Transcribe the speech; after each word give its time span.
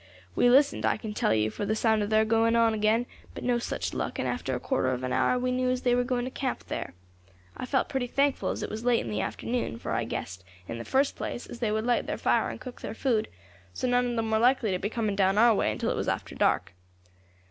We 0.35 0.49
listened, 0.49 0.83
I 0.83 0.97
can 0.97 1.13
tell 1.13 1.31
you, 1.31 1.51
for 1.51 1.63
the 1.63 1.75
sound 1.75 2.01
of 2.01 2.09
their 2.09 2.25
going 2.25 2.55
on 2.55 2.73
again; 2.73 3.05
but 3.35 3.43
no 3.43 3.59
such 3.59 3.93
luck, 3.93 4.17
and 4.17 4.27
after 4.27 4.55
a 4.55 4.59
quarter 4.59 4.89
of 4.89 5.03
an 5.03 5.13
hour 5.13 5.37
we 5.37 5.51
knew 5.51 5.69
as 5.69 5.83
they 5.83 5.93
were 5.93 6.03
going 6.03 6.25
to 6.25 6.31
camp 6.31 6.63
there. 6.69 6.95
I 7.55 7.67
felt 7.67 7.87
pretty 7.87 8.07
thankful 8.07 8.49
as 8.49 8.63
it 8.63 8.69
was 8.71 8.83
late 8.83 9.01
in 9.05 9.11
the 9.11 9.21
afternoon, 9.21 9.77
for 9.77 9.91
I 9.91 10.05
guessed, 10.05 10.43
in 10.67 10.79
the 10.79 10.85
first 10.85 11.15
place, 11.15 11.45
as 11.45 11.59
they 11.59 11.71
would 11.71 11.85
light 11.85 12.07
their 12.07 12.17
fire 12.17 12.49
and 12.49 12.59
cook 12.59 12.81
their 12.81 12.95
food, 12.95 13.27
so 13.75 13.87
none 13.87 14.07
of 14.07 14.15
them 14.15 14.31
war 14.31 14.39
likely 14.39 14.71
to 14.71 14.79
be 14.79 14.89
coming 14.89 15.15
down 15.15 15.37
our 15.37 15.53
way 15.53 15.71
until 15.71 15.91
it 15.91 15.95
was 15.97 16.07
after 16.07 16.33
dark. 16.33 16.73